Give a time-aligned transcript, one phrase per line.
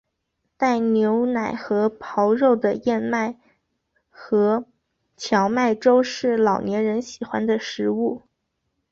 [0.57, 3.37] 带牛奶和狍肉的燕麦
[4.09, 4.65] 和
[5.15, 8.23] 荞麦粥是老年人喜欢的食物。